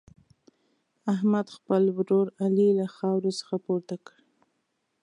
[1.13, 4.17] احمد، خپل ورور علي له خاورو څخه پورته کړ.